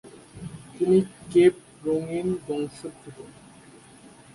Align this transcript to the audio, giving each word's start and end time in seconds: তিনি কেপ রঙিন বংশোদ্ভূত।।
তিনি 0.75 0.97
কেপ 1.31 1.55
রঙিন 1.85 2.27
বংশোদ্ভূত।। 2.45 3.17